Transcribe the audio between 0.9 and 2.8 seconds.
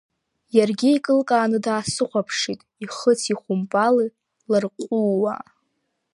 икылкааны даасыхуаԥшит,